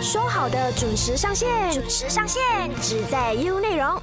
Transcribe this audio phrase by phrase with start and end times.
[0.00, 2.42] 说好的准时上线，准时上线，
[2.82, 4.00] 只在 U 内容。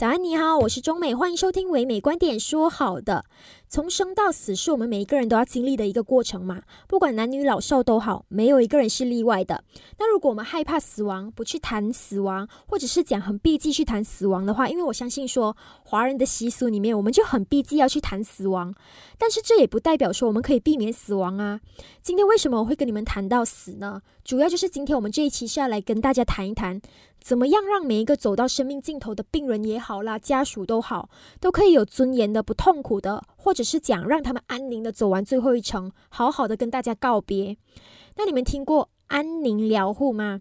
[0.00, 2.40] 早安，你好，我是中美，欢迎收听唯美观点。
[2.40, 3.26] 说好的。
[3.68, 9.62] 从生到死是我们每一个人都要经历的一个过程嘛，不管男女老少都好，没有一个人是例外的。
[9.98, 15.54] 那如果我们害怕死亡，不去谈死亡，或者是讲很避忌去谈死亡的话，因为我相信说
[15.84, 18.74] 华人的习俗里面，我们就很避忌要去谈死亡。
[19.18, 21.60] 但是这也不代表说我们可以避免死亡啊。
[22.00, 24.00] 今天为什么我会跟你们谈到死呢？
[24.24, 26.80] 主要就是今天我们这一期是要来跟大家谈一谈，
[27.22, 31.08] 怎么样让每一个走到生命尽头的病人也好啦，家属都好，
[31.40, 33.60] 都可以有尊严的、不痛苦的，或者。
[33.70, 37.56] 是讲让他们安宁的走完最后一程，好好的跟大家告别。
[38.16, 40.40] 那你们听过安宁疗护吗？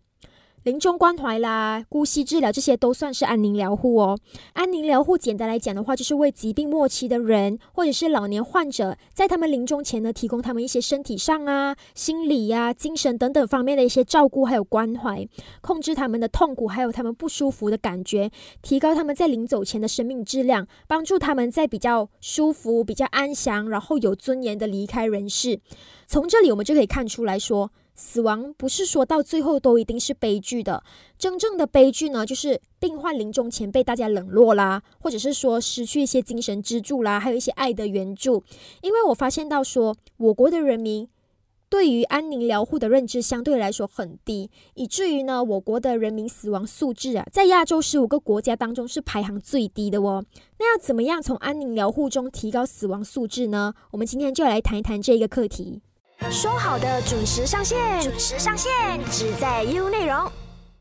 [0.64, 4.20] 临终关怀啦，呼吸治疗这些都算是安宁疗护哦。
[4.54, 15.26] 安宁疗护简单来讲的话，就是为疾病末期的人或者是老年患者，在他们临终前呢，提供他们一些身体上啊、心理呀、精神等等方面的一些照顾还有关怀，
[15.62, 18.30] 控制他们的痛苦还有他们不舒服的感觉，
[18.62, 25.62] 提高他们在临走前的生命质量，帮助他们在比较舒服、比较安详，然后有尊严的离开人世。
[26.06, 27.72] 从这里我们就可以看出来说。
[28.00, 30.82] 死亡不是说到最后都一定是悲剧的，
[31.18, 38.42] 真正的悲剧呢，就是病患临终前被大家冷落啦，或者是说失去一些精神支柱啦，还有一些爱的援助。
[38.82, 41.10] 因为我发现到说，我国的人民
[41.68, 50.24] 对于安宁疗护的认知相对来说很低，以至于呢，我国的人民死亡素质啊，在亚洲十五个国家当中是排行最低的哦。
[50.58, 53.74] 那要怎么样从安宁疗护中提高死亡素质呢？
[53.92, 55.82] 我们今天就来谈一谈这一个课题。
[56.28, 58.72] 说好的准时上线，准时上线，
[59.06, 60.16] 只在 U 内容。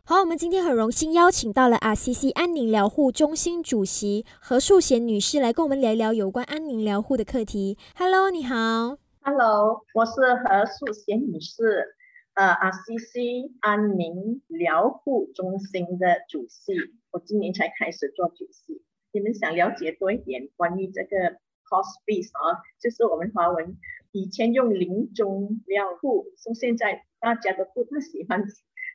[0.04, 7.78] 好，我们今天很荣幸邀请到了 RCC 安宁疗护中心主席何素贤女士来跟我们聊一聊有关安宁疗护的课题。
[7.96, 8.98] Hello，你好。
[9.20, 11.96] Hello，我是何素贤女士，
[12.34, 16.74] 呃，RCC 安宁疗护中心的主席。
[17.10, 18.82] 我今年才开始做主席。
[19.12, 21.38] 你们想了解多一点关于这个
[21.70, 23.78] Hospice 啊，就是我们华文。
[24.12, 28.44] 以前用临终疗护，说现在大家都不太喜欢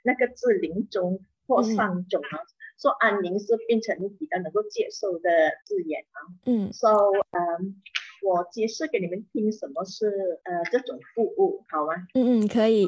[0.03, 2.39] 那个字临终或丧终啊，
[2.79, 5.29] 说安宁是变成比较能够接受的
[5.65, 6.17] 字眼啊。
[6.45, 6.89] 嗯，so
[7.31, 7.81] 嗯，
[8.23, 10.07] 我解释给你们听什么是
[10.43, 11.93] 呃这种服务，好吗？
[12.13, 12.85] 嗯嗯，可以。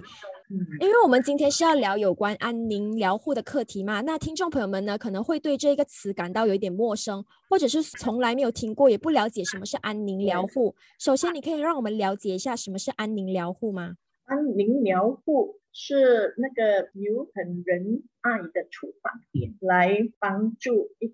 [0.48, 10.76] 嗯因为我们今天是要聊有关安宁疗护的课题嘛，那听众朋友们呢可能会对这个词感到有一点陌生，或者是从来没有听过，也不了解什么是安宁疗护。
[11.00, 13.96] 首先，你可以让我们了解一下什么是安宁疗护吗？
[14.26, 21.14] 安宁疗护是那个有很仁爱的处方点，来帮助一个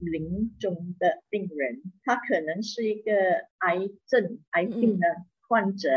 [0.00, 3.12] 临终的病人，他可能是一个
[3.58, 5.06] 癌症、癌病的
[5.48, 5.88] 患者。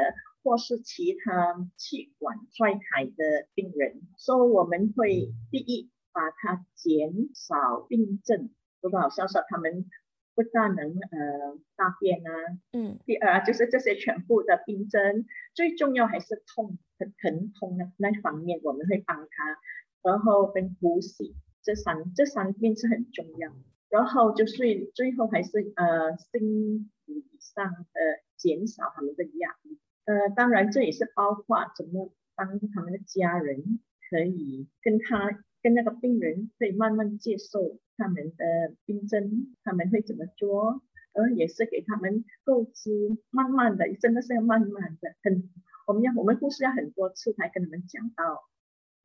[0.46, 8.50] 或是其他气管衰竭的病人，所以我们会第一把它减少病症，
[8.82, 9.90] 就好像说他们
[10.36, 12.32] 不大能呃大便啊，
[12.74, 19.58] 嗯，第二就是这些全部的病症，最重要还是痛疼疼痛那那方面，我们会帮他，
[20.02, 23.50] 然后跟呼吸这三这三边是很重要，
[23.94, 28.00] 然后就是最后还是呃心理上的
[28.38, 29.78] 减少他们的压力。
[30.06, 40.82] 呃，当然这也是包括怎么帮他们的家人可以跟他跟那个病人可以慢慢接受他们的病症，他们会怎么做，
[41.14, 42.90] 然后也是给他们构思，
[43.30, 45.52] 慢慢的，真的是要慢慢的，很
[45.86, 48.50] 我们要我们护士要很多次才跟他们讲到，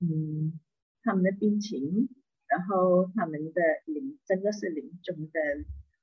[0.00, 0.58] 嗯，
[1.02, 2.08] 他们的病情，
[2.48, 5.40] 然后他们的临真的是临终的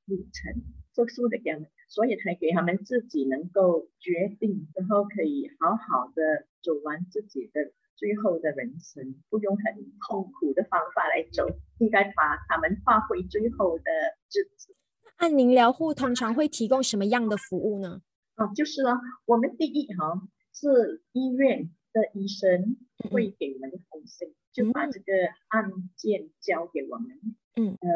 [0.06, 0.61] 路程。
[0.95, 11.45] 做出的给他们，所以才给他们自己能够决定，然后可以好好的走完自己的最后的人生，不用很痛苦的方法来走，
[11.79, 13.83] 应该把他们发挥最后的
[14.31, 14.73] 日子。
[15.17, 18.01] 安宁疗护通常会提供什么样的服务呢？
[18.35, 20.22] 啊，就是啊，我们第一哈
[20.53, 22.75] 是医院的医生
[23.09, 25.13] 会给我们通信，就把这个
[25.47, 27.07] 案件交给我们。
[27.56, 27.77] 嗯。
[27.80, 27.89] 呃，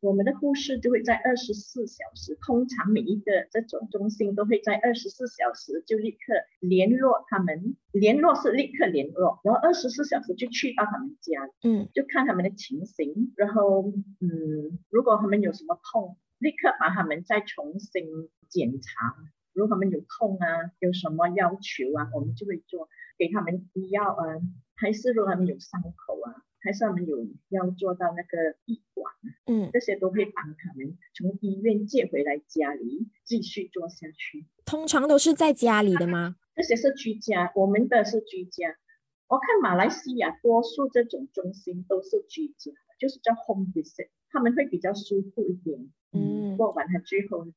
[0.00, 6.18] 我们的护士就会在二十四小时，通常每一个这种中心都会在二十四小时就立刻
[6.60, 18.06] 联络他们，联络是立刻联络，然后二十四小时就去到他们家，嗯，就看他们的情形，然后嗯，如果他们有什么痛，立刻把他们再重新
[18.48, 19.14] 检查，
[19.52, 20.46] 如果他们有痛啊，
[20.80, 22.88] 有什么要求啊，我们就会做
[23.18, 24.24] 给他们医药啊，
[24.74, 26.44] 还是如果他们有伤口啊。
[26.64, 27.18] 还是他们有
[27.50, 29.12] 要做到那个闭管，
[29.44, 34.46] 嗯，这些都会帮他们从医院借回来家里继续做下去。
[34.64, 36.36] 通常都是在家里的吗？
[36.56, 38.78] 这些是居家，我们的是居家。
[39.28, 42.72] 我看马来西亚多数这种中心都是居家，
[43.04, 45.78] 就是叫 home visit，他们会比较舒服一点，
[46.12, 47.52] 嗯，过完他最后的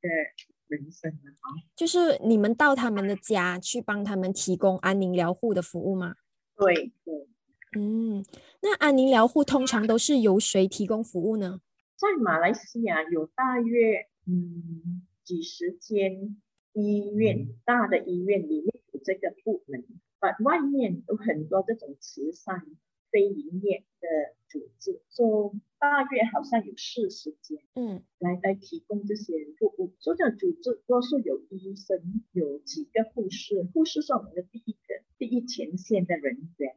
[0.68, 1.48] 人生了啊。
[1.74, 6.16] 就是你们到他们的家去帮他们提供安宁疗护的服务吗？
[6.58, 7.30] 对对，
[7.78, 8.26] 嗯，
[8.62, 11.62] 那安宁疗护通常都是由谁提供服务呢？
[11.96, 16.36] 在马来西亚有大约嗯几十间
[16.74, 19.86] 医院，大的医院里面有这个部门。
[20.20, 22.66] 把外面有很多这种慈善
[23.12, 24.08] 非营业的
[24.50, 29.94] 组织，说大约好像有四十间，嗯，来来提供这些服务。
[30.00, 36.76] 所以这组织多数有医生，有几个护士，护士是我们的第一个第一前线的人员。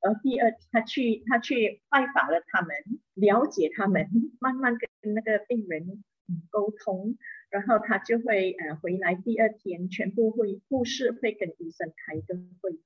[0.00, 2.70] 然后第二，他去他去拜访了他们，
[3.14, 4.08] 了解他们，
[4.38, 6.04] 慢慢跟那个病人
[6.50, 7.16] 沟通。
[7.50, 12.78] 然后他就会呃回来，第二天全部会护士会跟医生开个会，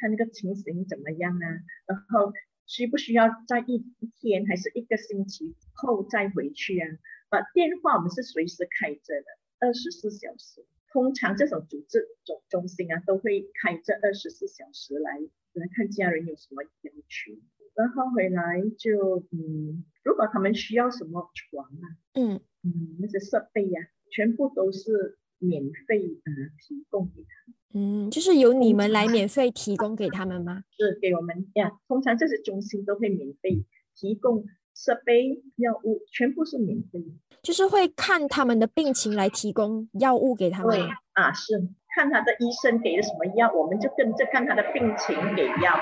[0.00, 1.46] 看那个情形怎么样啊？
[1.86, 2.32] 然后
[2.66, 3.84] 需不需要在一
[4.20, 6.88] 天还是一个星期后再回去啊？
[7.28, 9.26] 把电话我们是随时开着的，
[9.58, 10.64] 二十四小时。
[10.92, 15.20] 通常这种组织中中心啊都会开着二十四小时来
[15.52, 17.38] 来看家人有什么要求，
[17.74, 22.40] 然后回来就嗯，如果他们需要什么床啊，嗯。
[22.62, 23.80] 嗯，那些设备呀，
[24.10, 27.52] 全部都是免费呃提供给他。
[27.72, 30.62] 嗯，就是由你们来免费提供给他们吗？
[30.78, 31.72] 是给我们呀。
[31.88, 33.64] 通常这些中心都会免费
[33.94, 34.44] 提供
[34.74, 37.04] 设备、药物，全部是免费。
[37.42, 40.76] 就是会看他们的病情来提供药物给他们。
[40.76, 45.78] 对啊，是看他的医生给了什么药，我们就跟着看他的病情给药。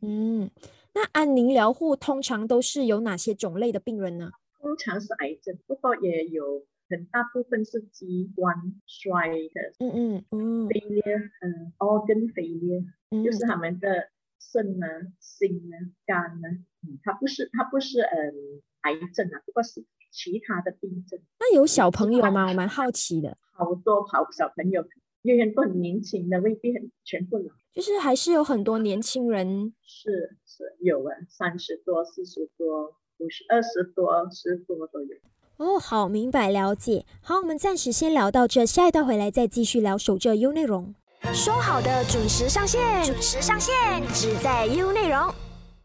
[0.00, 0.48] 嗯，
[0.94, 4.30] 那安宁疗护通常都是有哪些种类的病人呢？
[4.60, 8.54] 通常是癌症，不过也有很大部分是机关
[8.86, 11.02] 衰的，嗯嗯嗯，肺裂，
[11.40, 12.82] 嗯，organ 肺裂，
[13.24, 14.86] 就是他们的肾呢、
[15.20, 15.76] 心呢、
[16.06, 16.48] 肝呢，
[16.82, 18.34] 嗯，它不是它不是嗯
[18.82, 21.20] 癌症啊，不过是其他的病症。
[21.40, 22.48] 那有小朋友吗？
[22.48, 23.36] 我蛮好奇的。
[23.52, 24.86] 好多好小朋友，
[25.22, 27.52] 有很多很年轻的，未必很全部老。
[27.72, 29.74] 就是还是有很多年轻人。
[29.82, 32.96] 是是有啊，三十多、四十多。
[33.20, 35.16] 五十二十多、十多都有
[35.58, 35.78] 哦。
[35.78, 37.04] 好，明白了解。
[37.20, 40.94] 好，我们暂时先聊到这，下一段回来再继续聊守着 U 内容。
[41.32, 43.74] 说好的准时上线，准时上线，
[44.14, 45.32] 只在 U 内容。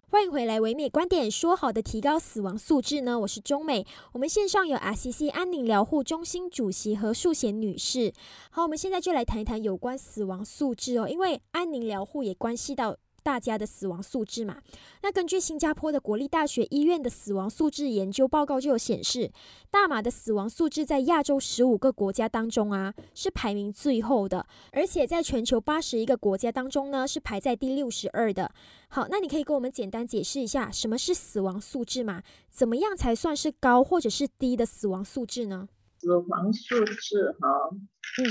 [0.09, 1.29] 欢迎回来，唯美观点。
[1.29, 3.19] 说好的提高死亡素质呢？
[3.19, 3.83] 我是中美。
[4.11, 8.13] 我们线上有 RCC 安宁疗护中心主席何淑贤女士。
[8.51, 12.95] 好，我们现在就来谈一谈有关死亡素质哦，因为安宁疗护也关系到。
[13.23, 14.57] 大家的死亡素质嘛，
[15.01, 19.31] 那根据新加坡的国立大学医院的死亡素质研究报告就有显示，
[19.71, 28.51] 大马的死亡素质在亚洲十五个国家当中啊是排名最后的，而且在全球八十一个国家当中呢是排在第六十二的。
[28.89, 32.21] 好，那你可以跟我们简单解释一下什么是死亡素质吗？
[32.51, 35.69] 怎么样才算是高或者是低的死亡素质呢？
[36.01, 37.47] 死亡素质哈，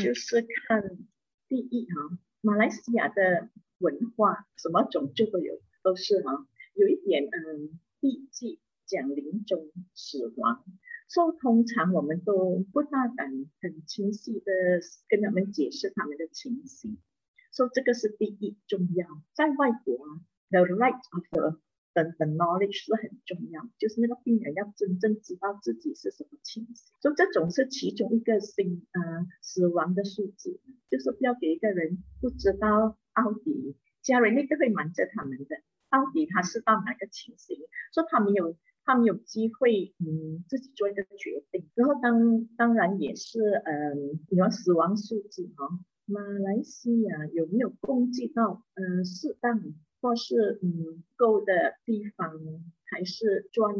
[0.04, 0.82] 就是看
[1.48, 3.48] 第一哈，马来西亚的。
[3.82, 10.64] 文化什么种就都有，都是哈，有一点嗯，笔记讲临终死亡，
[11.08, 13.30] 说通常我们都不大敢
[13.60, 14.52] 很清晰的
[15.08, 16.96] 跟他们解释他们的情形，
[17.52, 19.06] 说这个是第一重要。
[19.34, 20.20] 在外国啊
[20.50, 21.58] ，the right of
[21.94, 32.96] the the knowledge 是很重要，就是那个病人要真正知道自己是什么情形，说这种是其中一个新呃死亡的数字，就是不要给一个人不知道。
[33.14, 35.56] 到底家人一定会瞒着他们的，
[35.90, 37.58] 到底他是到哪个情形，
[37.94, 41.70] 说他们有他们有机会，嗯，自己做一个决定。
[41.74, 45.68] 然后当当然也是，嗯，有死亡数字哈，
[46.06, 49.62] 马来西亚有没有供给到，嗯，适当
[50.00, 52.40] 或是嗯够的地方，
[52.90, 53.74] 还是专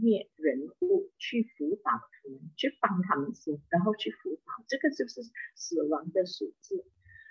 [0.00, 5.20] 业人物去辅导他们，去帮他们先，然后去辅导，这个就是
[5.54, 6.86] 死亡的数字。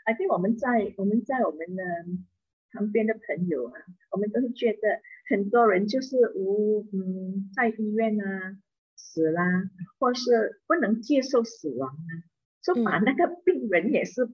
[0.08, 1.84] I think 我们在我们在我们的
[2.72, 3.74] 旁边的朋友啊，
[4.10, 8.58] 我们都是觉得很多人就是无嗯在医院啊
[8.96, 9.44] 死啦，
[10.00, 12.12] 或是不能接受死亡啊，
[12.64, 14.26] 就把那个病人也是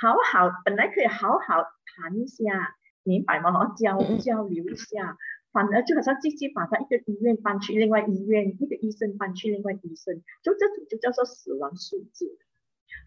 [0.00, 3.52] 好好本来可以好好谈一下，明白吗？
[3.52, 5.18] 好交交流一下，
[5.52, 12.38] 反而就好像自己把他一个医院搬去另外医院，一个医生搬去另外医生，就这种就叫做死亡数字，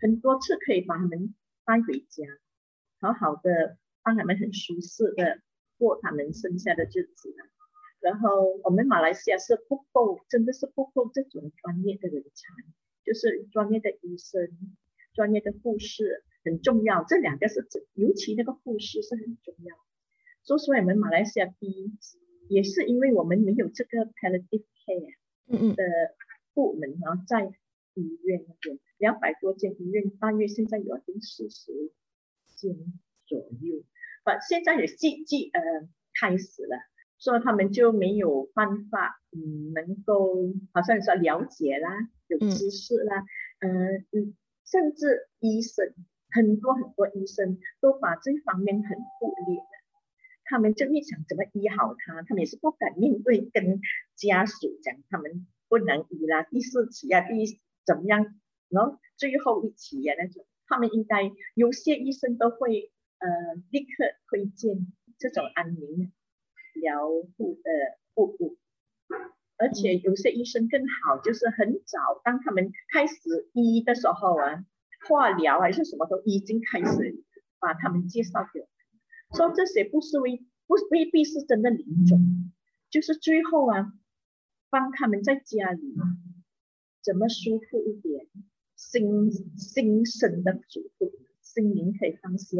[0.03, 1.33] 很多次可以把他们。
[1.65, 2.25] 带回家，
[2.99, 5.41] 好好的帮他们很舒适的
[5.77, 7.35] 过他们剩下的日子。
[7.99, 12.31] 然后我们马来西亚是不够，真的是不够这种专业的人才，
[13.05, 14.49] 就是专业的医生、
[15.13, 17.03] 专业的护士很重要。
[17.03, 19.75] 这两个是尤其那个护士是很重要。
[20.43, 21.91] 说实话，我们马来西亚第一
[22.49, 25.83] 也是因为我们没有这个 palliative care 的
[26.55, 27.51] 部门，然后在
[27.93, 31.71] 医院那边两百多间医院，大约现在有近四十
[32.55, 32.75] 间
[33.25, 33.83] 左右，
[34.23, 35.61] 不，现在也继继呃
[36.19, 36.77] 开始了，
[37.17, 41.89] 所以他们就没有办法，嗯，能够好像说了解啦，
[42.27, 43.25] 有知识啦，
[43.59, 45.93] 嗯嗯，甚至医生
[46.29, 49.63] 很多很多医生都把这方面很忽略的。
[50.43, 53.79] 他们就会想怎么医好他，他们也是不敢面对跟
[54.15, 57.45] 家属讲，他们不能医啦，第四期啊，第
[57.85, 58.25] 怎么样，
[58.69, 63.27] 然后最后一期啊那种，他们应该有些医生都会呃
[63.69, 66.11] 立刻推荐这种安宁
[66.75, 67.07] 疗
[67.37, 67.69] 护的
[68.13, 68.57] 服务，
[69.57, 73.15] 而且有些医生更好，就是很早当他们开始
[73.53, 74.65] 医的时候啊，
[75.07, 77.23] 化疗还是什么都已经开始
[77.59, 78.67] 把他们介绍给我。
[79.35, 82.51] 说这些不是未不未必是真的临终，
[82.89, 83.93] 就是最后啊，
[84.69, 85.95] 帮他们在家里
[87.03, 88.25] 怎么舒服一点，
[88.75, 92.57] 心心神的舒服，心灵可以放下。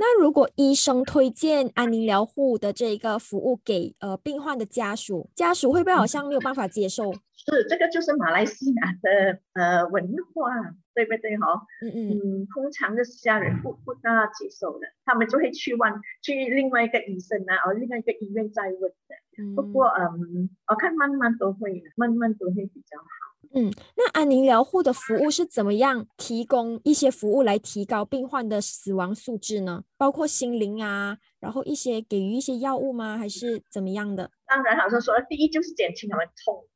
[0.00, 7.12] 那如果医生推荐安宁疗护的这个服务给呃病患的家属，家属会不会好像没有办法接受？
[7.34, 10.52] 是这个就是马来西亚的呃文化，
[10.94, 11.66] 对不对哈？
[11.82, 15.92] 嗯嗯嗯，通常的家人不不大接受的，他们就会去问
[16.22, 19.54] 去另外一个医生啊，或另外一个医院再问的。
[19.56, 23.27] 不过嗯，我看慢慢都会，慢慢都会比较好。
[23.54, 29.84] 嗯，那安宁疗护的服务是怎么样提供一些服务来提高病患的死亡素质呢？
[29.96, 33.16] 包括心灵啊，然后一些给予一些药物吗？
[33.16, 34.30] 还是怎么样的？
[34.46, 36.68] 当然，好像说第一就是减轻他们痛。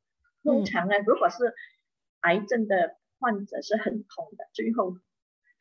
[0.43, 1.53] 通常呢，如果是
[2.21, 4.97] 癌症的患者是很痛的，最后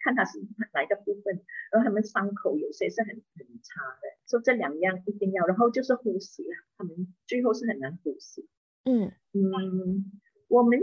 [0.02, 0.40] 看他是
[0.72, 8.48] 哪一个部分，然后他们伤口有些是很很差的，说这两样一定要，然后就是呼吸啊，他们最后是很难呼吸。
[8.84, 10.10] 嗯嗯。
[10.52, 10.78] 我们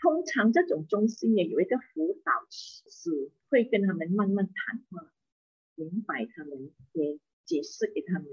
[0.00, 5.12] 通常这种中心也有一个辅导师，会跟他们慢慢谈话，
[5.76, 8.26] 明白他们，也解释给他们。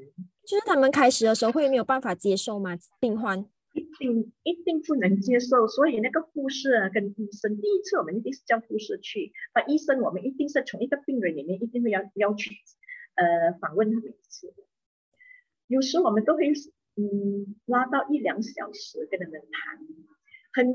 [0.43, 2.75] 就是他们开始的时候会没有办法接受吗？
[2.99, 3.39] 病患
[3.73, 12.49] 一定一定不能接受，所以那个护士啊跟医生，第一次我们一定是叫护士去，把医生我们一定是从一个病人里面一定会要要去，
[13.13, 14.51] 呃，访问他们一次。
[15.67, 16.51] 有时我们都会
[16.95, 19.85] 嗯拉到一两小时跟他们谈。
[20.53, 20.65] 很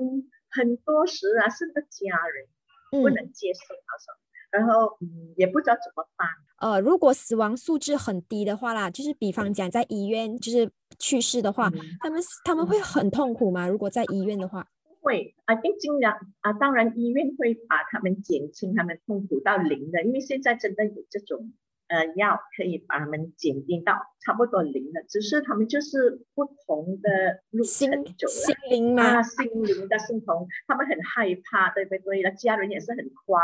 [0.51, 2.47] 很多时啊，是个家人
[2.91, 4.15] 不能接受，他说，
[4.51, 6.29] 然后嗯，也不知道怎么办。
[6.59, 13.69] 呃，如果死亡素质很低的话啦，就是比方讲在医院就是去世的话，他们他们会很痛苦吗？
[13.69, 14.67] 如果在医院的话，
[15.01, 21.53] 会啊，尽量啊，当然医院会把他们减轻他们痛苦到零的，因为现在真的有这种。
[21.89, 28.33] 呃，药可以把他们减低到差不多零的，只是他们就是不同的路程走了。
[28.33, 29.03] 心灵吗？
[29.05, 32.23] 啊，心灵的心同，他们很害怕，对不对？
[32.23, 33.41] 那家人也是很慌。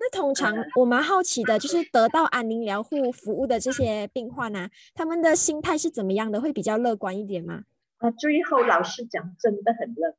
[0.00, 6.40] 那通常我蛮好奇的，就是得到安宁疗护服务的这些病患啊，他们的心态是怎么样的？
[6.40, 7.64] 会比较乐观一点吗？
[7.98, 10.16] 啊，最后老师讲，真的很乐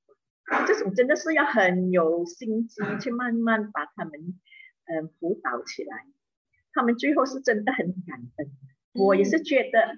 [0.47, 0.65] 观。
[0.65, 4.13] 这种真的是要很有心机去慢慢把他们
[4.85, 6.05] 嗯辅导起来。
[6.73, 8.51] 他们最后是真的很感恩，
[8.93, 9.97] 我也是觉得，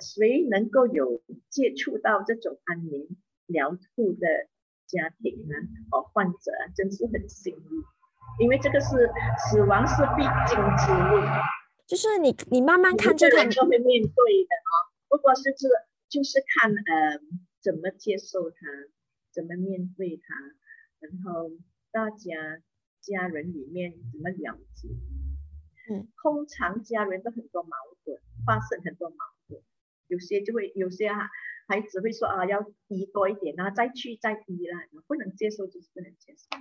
[0.00, 4.26] 谁能够有接触到这种安宁疗护的
[4.86, 5.54] 家庭呢？
[5.90, 7.82] 哦，患者真是很幸运，
[8.40, 9.10] 因为这个是
[9.50, 11.22] 死亡是必经之路，
[11.86, 14.72] 就是你你慢慢看这个人都会面对的哦。
[15.08, 15.68] 不过是这
[16.08, 17.20] 就是看呃
[17.62, 18.56] 怎么接受他，
[19.32, 20.34] 怎么面对他，
[21.00, 21.50] 然后
[21.90, 22.60] 大家
[23.00, 24.88] 家人里面怎么了解。
[25.90, 27.70] 嗯，通常家人都很多矛
[28.04, 29.16] 盾，发生很多矛
[29.48, 29.60] 盾，
[30.08, 31.30] 有些就会有些啊
[31.66, 36.58] 孩子会说啊，要移多一点啊，再去再移啦，不能接受就是不能接受。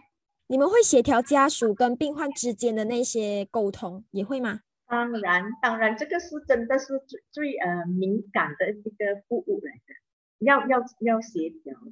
[0.48, 4.62] 你们会协调家属跟病患之间的那些沟通，也会吗？
[4.86, 9.94] 当然，当然，这个是真的是最最呃敏感的一个服务来的，
[10.40, 11.92] 要要要协调的。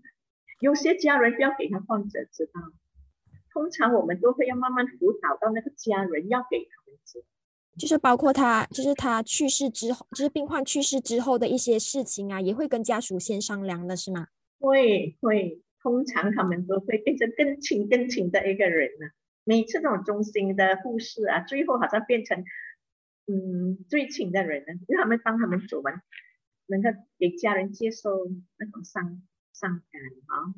[0.61, 2.53] 有些家人不要给他患者知道，
[3.51, 6.74] 通常我们都会要慢慢辅导到那个家人要给他。
[7.77, 14.27] 就是包括他，就是他去世之后，就是病患去世之后的一些事情啊，也会跟家属先商量的，是吗？
[14.59, 19.07] 会会，通常他们都会变成更亲更亲的一个人呢。
[19.43, 22.43] 每次这种中心的护士啊，最后好像变成
[23.27, 26.01] 嗯最亲的人呢，因为他们帮他们走完，
[26.67, 26.89] 能够
[27.19, 28.09] 给家人接受
[28.57, 29.21] 那种伤
[29.53, 30.55] 伤感啊。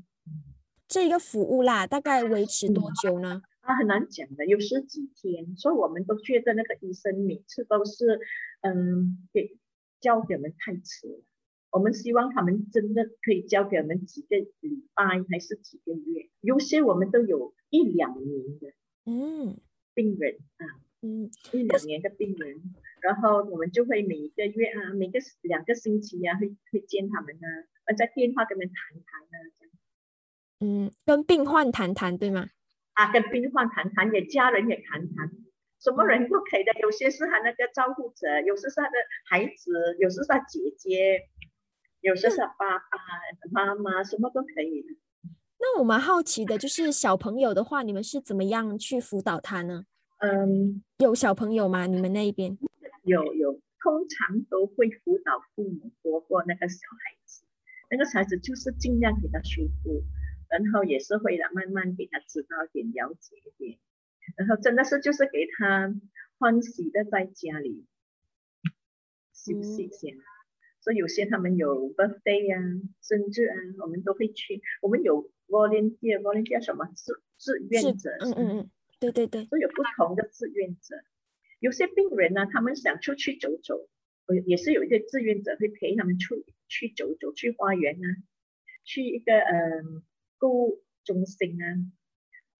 [0.88, 3.42] 这个服务啦，大概维持多久呢？
[3.68, 8.22] 他很难讲的，有十几天，所以我们都觉得那个医生每次都是，
[8.62, 9.58] 嗯，给
[10.00, 11.22] 交给我们太迟了。
[11.70, 18.74] 我们希望他们真的可以交给我们几个礼拜还是几个月，有些我们都有一两年的
[19.06, 19.60] 嗯
[19.94, 20.66] 病人啊，
[21.02, 27.48] 嗯一两年的病人，然后我们就会每一个月啊，每个两个星期啊，会会见他们啊，
[27.84, 29.74] 呃在电话跟他们谈谈啊，这样。
[30.60, 32.48] 嗯，跟病患谈谈对吗？
[32.98, 35.30] 啊，跟病患谈谈，也家人也谈谈，
[35.80, 36.74] 什么人都可以的。
[36.82, 38.98] 有些是他那个照顾者，有时是他的
[39.30, 41.30] 孩子，有时是他姐姐。
[42.02, 42.86] 有时是爸爸
[43.52, 44.86] 妈妈，什么都可以。
[45.60, 49.84] 那我蛮好奇的，就是小朋友的话，你们是怎么样去辅导他呢？
[50.20, 51.88] 嗯，有小朋友吗？
[51.88, 52.56] 你们那一边
[53.04, 57.44] 有有，通常都会辅导父母多过那个小孩子。
[57.90, 60.04] 那个小孩子就是尽量给他舒服，
[60.50, 63.80] 然后也是会的，慢慢给他知道点、了解一点，
[64.36, 65.94] 然后真的是就是给他
[66.38, 67.86] 欢喜的在家里
[69.34, 70.08] 休息一下。
[70.80, 72.62] 所以有些他们有 birthday 啊，
[73.02, 74.62] 生日啊，我们都会去。
[74.82, 80.96] 我们有 volunteer，volunteer 什么志志愿者，嗯嗯嗯，对对对，都有不同的志愿者。
[81.60, 83.90] 有些病人呢，他们想出去走走，
[84.46, 88.08] 也是有一些志愿者会陪他们出去走走，去花园啊，
[88.86, 91.66] 去一个嗯购物中心啊。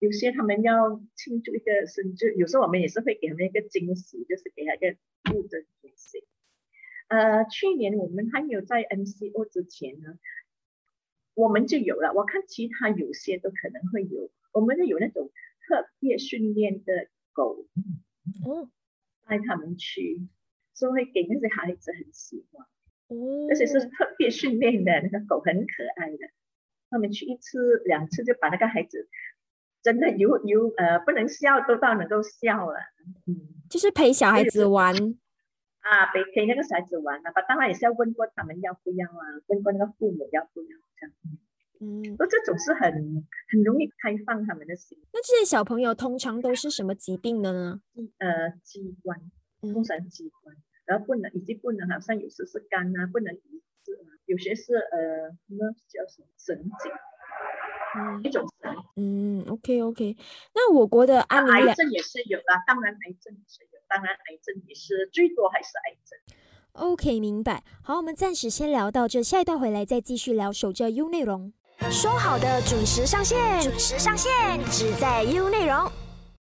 [0.00, 4.96] 有些他们要庆祝一个生日，有时候我们也是会给他们一个惊喜，就是给他一个
[5.34, 6.24] 物质惊喜。
[7.08, 10.18] 呃，去年我们还没有在 MCO 之前呢，
[11.34, 12.12] 我们就有了。
[12.14, 15.32] 我看其他有些都可能会有，我们就有那种
[15.66, 17.66] 特别训练的狗，
[18.46, 18.70] 哦，
[19.26, 20.28] 带他们去，
[20.74, 22.66] 所以会给那些孩子很喜欢。
[23.08, 26.18] 哦，而且是特别训练的那个狗，很可爱的。
[26.90, 29.08] 他们去一次两次就把那个孩子
[29.82, 32.78] 真的有有呃不能笑都到能够笑了。
[33.26, 33.34] 嗯，
[33.70, 34.94] 就是陪小孩子玩。
[35.80, 40.68] 啊，陪陪那个小孩子玩啊，当然也是要问过他们要不要啊，问过那个父母要不要
[40.98, 41.14] 这样。
[41.80, 42.92] 嗯，那这种是很
[43.48, 44.98] 很容易开放他们的心。
[45.12, 47.80] 那这些小朋友通常都是什么疾病的呢？
[48.18, 49.18] 呃，器官，
[49.60, 53.62] 通常器官，然后不能，以及不能，好像有时是肝啊，不能移
[54.26, 56.92] 有些是呃，那叫什么神经。
[57.96, 58.76] 嗯，一种神。
[58.96, 60.16] 嗯，OK OK，
[60.54, 66.18] 那我国的安癌症也是有啦，当然癌症也是有，当然癌症也是最多还是癌症。
[66.72, 67.64] OK，明白。
[67.82, 70.52] 好，我们暂时先聊到这，下一段回来再继续聊。
[70.52, 71.52] 守着 U 内容，
[71.90, 74.30] 说好的准时上线，准时上线，
[74.70, 75.90] 只在 U 内容。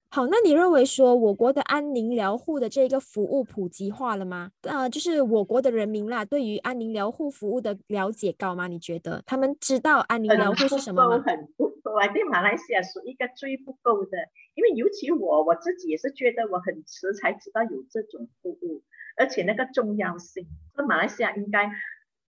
[0.10, 4.52] 好，那你认为说我国的安宁疗护的这个服务普及化了吗？
[4.62, 8.68] 呃，就是我国的人民啦，对于安宁疗护服务的了解高吗？
[8.70, 11.24] 你觉得他们知道安宁疗护是什么吗？
[11.26, 14.18] 很不够，在马来西亚是一个最不够的，
[14.54, 18.84] 因为尤其我我自己也是觉得我很迟才知道有这种服务，
[19.18, 21.70] 而且那个重要性，那马来西亚应该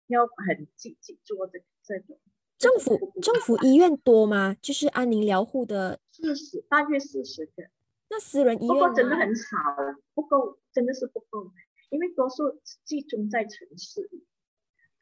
[0.06, 2.18] 要很积极做这这种。
[2.56, 4.54] 政府政府医院多吗？
[4.62, 7.64] 就是安宁疗护的四十，大约四十个。
[8.08, 9.56] 那私人医院不过真的很少，
[10.14, 11.52] 不够，真的是不够。
[11.90, 14.24] 因为多数集中在城市里，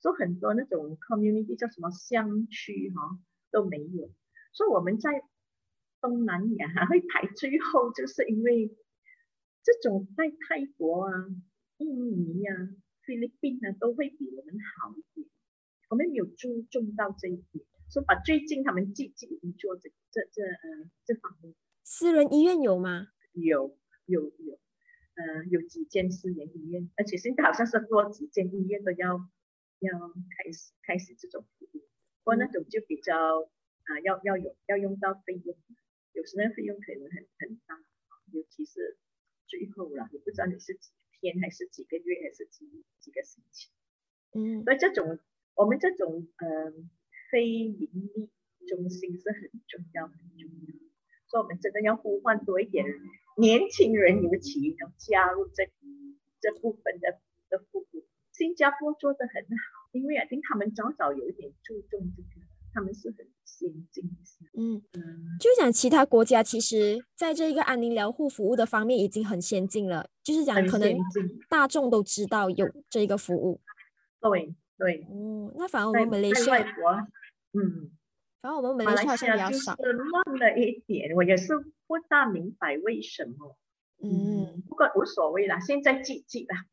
[0.00, 3.18] 所以很多那种 community 叫什么乡区哈
[3.50, 4.10] 都没有。
[4.52, 5.22] 所以我们在
[6.00, 8.76] 东南亚还会排最后，就是因为
[9.62, 11.12] 这种在泰国啊、
[11.78, 12.54] 印尼啊、
[13.06, 15.28] 菲律宾啊都会比我们好一点。
[15.92, 19.26] 我们没有注重到这一点，说把最近他们积极
[19.58, 21.54] 做这这这呃这方面。
[21.84, 23.08] 私人医院有吗？
[23.34, 23.76] 有
[24.06, 24.58] 有有，
[25.16, 29.18] 呃，有几间私人医院，而且现在好像是多几间医院都要
[29.80, 33.42] 要开始开始这种服务，不过那种就比较
[33.84, 35.54] 啊要要有要用到费用，
[36.14, 37.78] 有时那费用可能很很大，
[38.32, 38.96] 尤其是
[39.46, 43.68] 最后了，也不知道你是几天还是几个月还是几几个星期，
[44.32, 45.18] 嗯，所以这种。
[45.54, 46.72] 我们这种呃
[47.30, 48.30] 非盈利
[48.68, 50.74] 中心是很重要很重要，
[51.28, 52.86] 所以我们真的要呼唤多一点
[53.36, 55.64] 年轻人，尤其要加入这
[56.40, 58.04] 这部分的的服务。
[58.32, 64.04] 新加坡做的很好，因为啊，听他们早早有一点注重这个，他们是很先进。
[64.56, 70.96] 嗯嗯，就讲其他国家，其实在这个安宁疗护服务的方面已经很先进了，就是讲可能
[71.48, 73.60] 大众都知道有这个服务。
[74.20, 74.54] 对。
[74.78, 76.58] 对，哦，那反而我们马来西亚，
[77.52, 77.90] 嗯，
[78.40, 81.56] 反而我们马来西亚好像比较少，慢了一点，我也是
[81.86, 83.56] 不大明白为什么，
[84.02, 86.64] 嗯，不过无所谓啦，现在记记啦，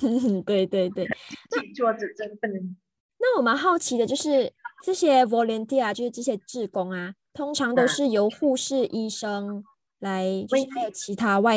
[0.46, 1.06] 对对对，
[1.50, 2.76] 记桌子真笨。
[3.18, 4.52] 那我蛮好奇的，就是
[4.84, 9.64] 这些 volunteer，就是这些志工啊，通常都是由护士、医生
[9.98, 11.56] 来，就是还有其他外，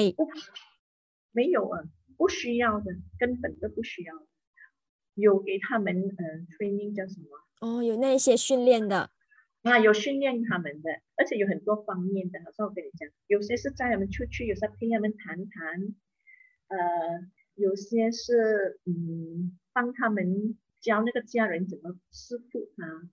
[1.33, 1.83] 没有啊，
[2.17, 2.85] 不需要的，
[3.19, 4.15] 根本都不需要。
[5.19, 7.27] 有给他们嗯 training 叫什么？
[7.61, 9.11] 哦，有那一些训练的。
[9.63, 12.39] 啊，有训练他们的，而且有很多方面的。
[12.45, 15.95] 好像我跟你讲，有些是带他们出去，有些陪他们谈谈，
[16.69, 16.77] 呃，
[17.55, 23.09] 有些是嗯帮他们教那个家人怎么师傅他。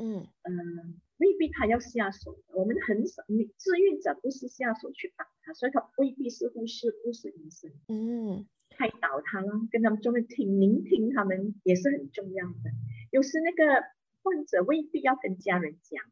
[0.00, 7.70] 嗯嗯，未必他要下手，我们很少，你志愿者不是下手去打他，所以他未必是护士，不是医生。
[7.88, 8.46] 嗯，
[8.80, 12.70] 开导他了，跟他们专门听，聆听他们也是很重要的。
[13.10, 13.84] 有时那个
[14.22, 16.02] 患者未必要跟家人讲，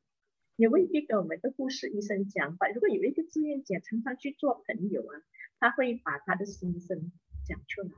[0.57, 2.69] 也未必跟我们的护士、医生讲吧。
[2.69, 5.17] 如果有一个志愿者常常去做朋友啊，
[5.59, 7.11] 他会把他的心声
[7.47, 7.89] 讲出来。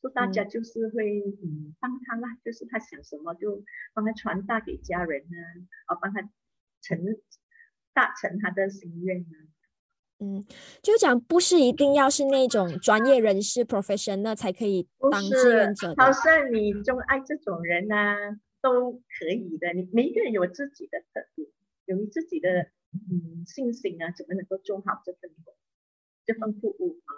[0.00, 3.62] 说大家就是会嗯帮他啦，就是他想什么就
[3.94, 5.36] 帮他传达给家人呢，
[5.86, 6.28] 啊帮他
[6.82, 6.98] 成
[7.94, 9.36] 达成他的心愿呢。
[10.18, 10.42] 嗯，
[10.82, 17.94] 就讲不是一定要是那种专业人士 professional 才可以当志愿者好像你钟爱这种人呢，
[18.62, 19.72] 都可以的。
[19.74, 21.48] 你每一个人有自己的特点，
[21.84, 22.48] 有你自己的
[22.92, 25.54] 嗯信心啊，怎么能够做好这份工
[26.24, 27.12] 这份服务啊？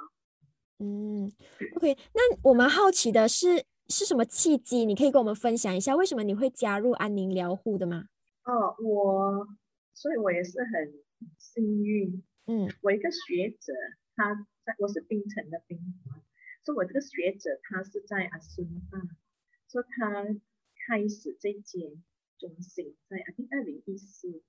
[0.80, 1.32] 嗯
[1.76, 4.84] ，OK，那我们好奇的是是什么契机？
[4.84, 8.06] 你可以跟我们分享一下，为什么你会加入安宁疗护的吗？
[8.44, 9.46] 哦，我，
[9.94, 10.92] 所以我也是很
[11.38, 12.24] 幸运。
[12.50, 13.74] 嗯，我一个学者，
[14.16, 16.24] 他在我是槟城的槟华，
[16.64, 18.98] 所以我这个学者他是在阿孙大，
[19.70, 20.24] 说他
[20.86, 22.02] 开始这间
[22.38, 23.18] 中心在
[23.50, 24.42] 二零一四，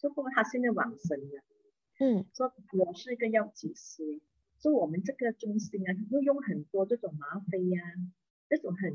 [0.00, 1.44] 说不过他现在往生了。
[2.00, 4.20] 嗯，说我是一个药剂师。
[4.60, 7.80] 说我们这个中心啊，又用很多这种吗啡呀，
[8.48, 8.90] 这种很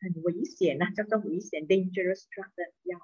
[0.00, 2.98] 很危险啊，叫做危险 dangerous drug 的药。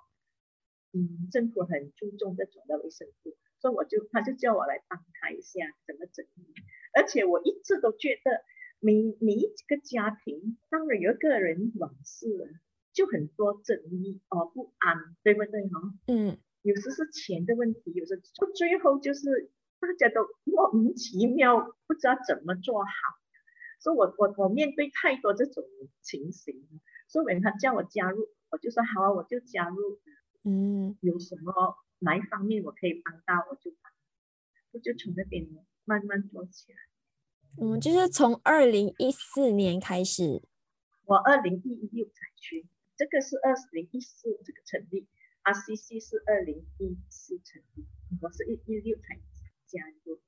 [0.91, 6.53] 嗯，政府很注重这种的卫生素，所以我就他就叫我来帮他一下怎么整理。
[6.93, 8.43] 而且我一直都觉得，
[8.81, 12.49] 每每一个家庭，当然有一个人往事了，
[12.93, 15.81] 就很多争议哦不安，对不对哈？
[16.09, 18.21] 嗯，有时是钱的问题，有时
[18.55, 19.51] 最后就是。
[19.83, 22.91] 大家都莫名其妙，不知道怎么做好，
[23.81, 25.65] 所以我我我面对太多这种
[26.01, 26.55] 情形，
[27.09, 29.99] 所以他叫我加入，我就说好啊，我就加入。
[30.45, 31.53] 嗯，有什么
[32.03, 33.91] 哪一方面我可以帮到，我就帮，
[34.73, 35.49] 我就从那边
[35.85, 36.79] 慢慢做起来。
[37.61, 40.43] 嗯，就是从二零一四年开始，
[41.05, 45.09] 我二零一六才去，这个是二零一四这个成立
[45.43, 47.87] ，RCC 是二零一四成立，
[48.21, 49.21] 我是一一六才。
[49.73, 50.21] 加入。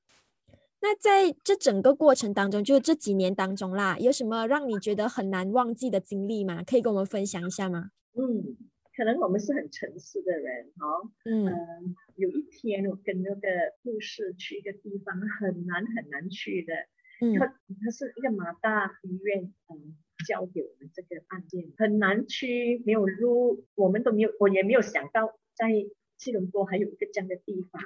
[0.80, 6.64] 那在这整个过程当中，就这几年当中啦，有什么让你觉得很难忘记的经历吗？
[6.64, 7.90] 可以跟我们分享一下吗？
[8.14, 8.56] 嗯，
[8.96, 11.10] 可能我们是很诚实的人，哦。
[11.24, 11.96] 嗯。
[12.16, 13.48] 有一天我跟那个
[13.82, 16.74] 护士去一个地方，很难很难去的。
[17.20, 17.34] 嗯。
[17.38, 25.68] 他他是一个马大医院，嗯，交给我们这个案件很难去，没有路，我们都没有，我也没有想到在
[26.16, 27.82] 吉隆坡还有一个这样的地方。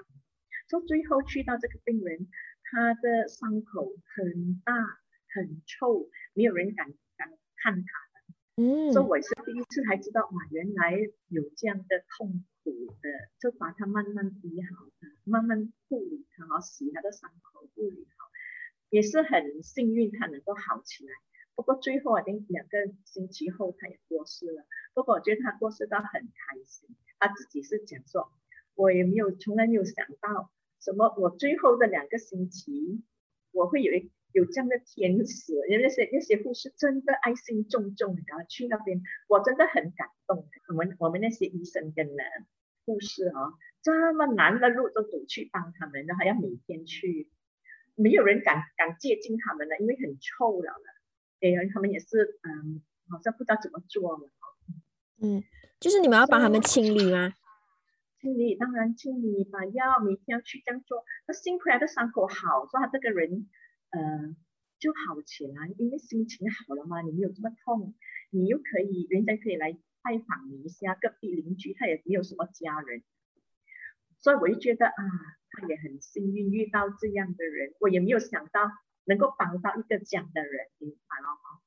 [0.68, 2.28] 说最后去到这个病人，
[2.64, 4.74] 他的伤口很大
[5.32, 8.07] 很臭，没有人敢敢看他的。
[8.58, 14.84] 嗯，所以我是第一次才知道，哇，原来有这样的痛苦的，就把它慢慢医好，
[15.22, 18.26] 慢慢护理他，洗它的伤口，护理好，
[18.90, 21.12] 也是很幸运它能够好起来。
[21.54, 24.64] 不过最后啊，两两个星期后他也过世了。
[24.92, 26.88] 不过我觉得他过世到很开心，
[27.20, 28.32] 他自己是讲说，
[28.74, 30.50] 我也没有从来没有想到。
[30.80, 31.14] 什么？
[31.18, 33.02] 我最后的两个星期，
[33.52, 40.48] 我会有一有这样的天使，因为那些那些护士真的爱心重重，然后去那边，我真的很感动。
[40.68, 42.22] 我们我们那些医生跟呢
[42.86, 47.28] 护士哦，这么难的路都走去帮他们，然后要每天去，
[47.96, 50.72] 没有人敢敢接近他们了，因为很臭了。
[51.40, 54.30] 哎呀，他们也是嗯，好像不知道怎么做了。
[55.20, 55.42] 嗯，
[55.80, 57.34] 就是你们要帮他们清理吗？
[58.20, 61.04] 清理当然清理，把药每天要去这样做。
[61.26, 63.48] 那幸亏他的伤口好，说他这个人，
[63.90, 64.36] 呃，
[64.78, 67.94] 就好起来，因为心情好了嘛，你没有这么痛，
[68.30, 69.72] 你又可以，人家可以来
[70.02, 73.02] 拜访你一下，隔壁邻居他也没有什么家人，
[74.18, 74.94] 所以我就觉得啊，
[75.50, 78.60] 他也很幸运遇到这样的人，我也没有想到
[79.04, 81.60] 能够帮到一个这样的人，明白了吗？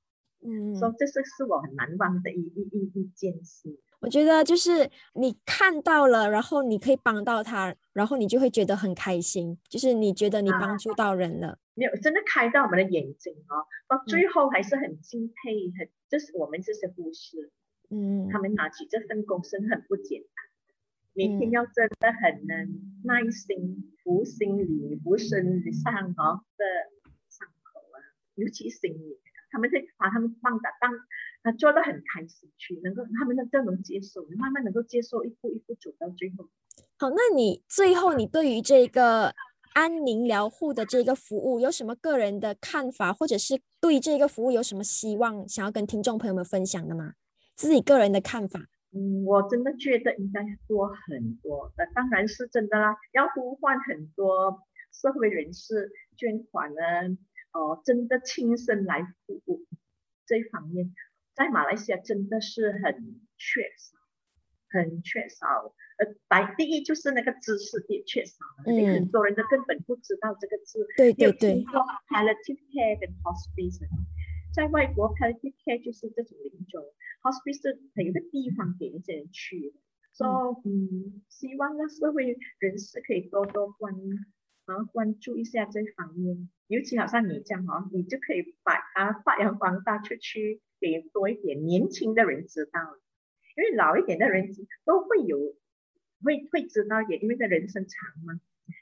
[0.43, 3.79] 嗯，说这是是我很难忘的一一一一件事。
[3.99, 11.59] 我觉得就是你看到了，然后你可以帮到他，然后你就会觉得很开心，就是你觉得你帮助到人了，
[12.01, 13.65] 真的开到我们的眼睛哦。
[13.87, 17.51] 到最后还是很敬佩，很就是我们这些护士，
[17.89, 20.45] 嗯，他们拿起这份工是很不简单，
[21.13, 22.67] 每天要真的很能
[23.03, 26.65] 耐心服心理、服身理上哦的
[27.29, 27.97] 伤口啊，
[28.35, 30.91] 尤其心理，他们会把他们放在当。
[31.43, 36.47] 他，做的很开心，去能够他们能都能接受，慢慢能够接受，一步一步走到最后。
[36.99, 39.33] 好，那你最后你对于这个
[39.73, 47.13] 安宁疗护的这个服务有什么个人的看法，或者是对这个服务有什么希望想要跟听众朋友们分享的吗？
[47.55, 48.67] 自己个人的看法。
[48.93, 51.71] 嗯，我真的觉得应该多很多。
[51.77, 54.59] 那当然是真的啦，要呼唤很多
[54.91, 56.81] 社会人士捐款呢，
[57.53, 59.65] 哦，真的亲身来服务
[60.25, 60.93] 这一方面，
[61.33, 63.97] 在马来西亚真的是很缺少，
[64.69, 65.73] 很缺少。
[66.01, 71.63] 呃，白第一就是那个知识的缺少，嗯，很多人都根本不知道这个字，对对对。
[72.09, 73.79] palliative care 跟 hospice，
[74.51, 76.83] 在外国 palliative care 就是这种临终。
[77.21, 77.61] hospice
[77.93, 79.77] 是一个地方给一些人去，的。
[80.11, 83.93] 所以嗯，希望那社会人士可以多多关
[84.65, 92.79] 啊关注一下这方面，尤其好像你这样哦，你就可以把它发扬光大出去，给多一点年轻的人知道，
[93.55, 94.49] 因为老一点的人
[94.83, 95.37] 都会有
[96.23, 98.39] 会会知道一点，因为在人生长嘛，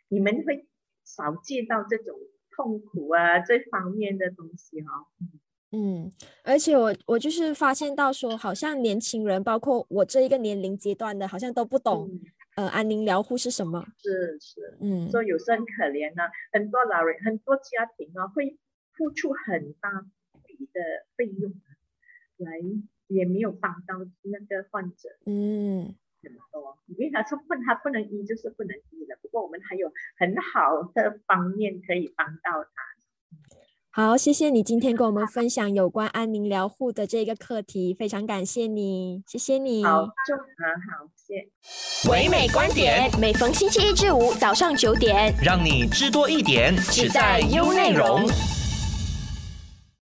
[0.07, 0.67] 你们会
[1.03, 2.17] 少见到这种
[2.51, 5.07] 痛苦啊这方面的东西哈。
[5.71, 6.11] 嗯，
[6.43, 12.09] 而且我我就是发现到说，好像年轻人，包括我这一个年龄阶段的，好像都不懂，
[12.55, 13.85] 呃，安宁疗护是什么。
[13.97, 18.57] 是是，嗯，所以有时很可怜呢，很多老人，很多家庭啊，会
[18.97, 19.91] 付出很大
[20.43, 20.81] 笔的
[21.15, 21.53] 费用
[22.37, 22.51] 来，
[23.05, 25.09] 也没有帮到那个患者。
[25.27, 29.17] 嗯，很多，因为他说不，他不能医就是不能医了。
[29.21, 32.69] 不过我们还有很好的方面可以帮到他。
[33.91, 39.83] 好，谢谢你今天跟我们分享有关安宁疗护的这个课题，非常感谢你，谢谢你。
[39.83, 41.49] 好，就很好，谢。
[42.09, 48.21] 唯美观点，每逢星期一至五早上九点，让你知多一点，只在优内容。